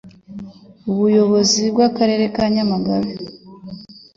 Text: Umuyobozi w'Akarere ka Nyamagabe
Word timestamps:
Umuyobozi 0.91 1.63
w'Akarere 1.77 2.25
ka 2.35 2.45
Nyamagabe 2.53 3.11